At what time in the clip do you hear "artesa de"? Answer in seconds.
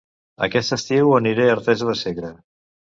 1.59-1.99